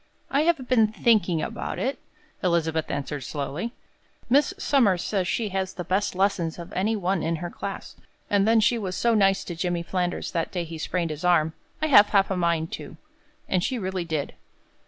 [0.31, 1.99] "I have been thinking about it,"
[2.43, 3.73] Elizabeth answered, slowly.
[4.31, 7.95] "Miss Somers says she has the best lessons of any one in her class,
[8.27, 11.53] and then she was so nice to Jimmy Flanders that day he sprained his arm.
[11.83, 12.97] I have half a mind to."
[13.47, 14.33] And she really did.